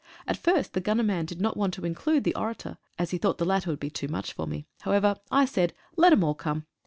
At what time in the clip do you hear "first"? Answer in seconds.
0.35-0.73